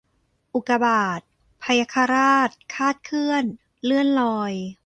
[0.53, 1.21] อุกกาบาต
[1.63, 3.43] พยัคฆราช คลาดเคลื่อน
[3.83, 4.53] เลื่อนลอย